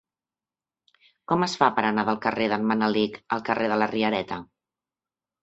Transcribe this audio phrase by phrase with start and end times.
[1.31, 4.43] Com es fa per anar del carrer d'en Manelic al carrer de la Riereta?